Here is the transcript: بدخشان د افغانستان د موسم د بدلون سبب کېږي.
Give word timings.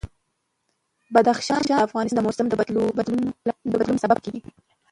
بدخشان 1.13 1.61
د 1.67 1.71
افغانستان 1.87 2.17
د 2.19 2.25
موسم 2.27 2.45
د 2.49 2.53
بدلون 3.73 3.97
سبب 4.03 4.17
کېږي. 4.25 4.41